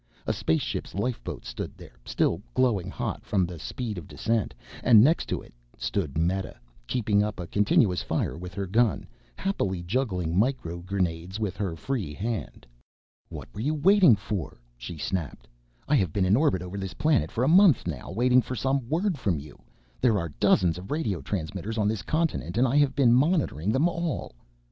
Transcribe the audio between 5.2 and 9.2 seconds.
to it stood Meta keeping up a continuous fire with her gun,